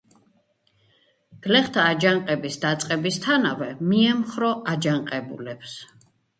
[1.47, 5.81] გლეხთა აჯანყების დაწყებისთანავე მიემხრო აჯანყებულებს.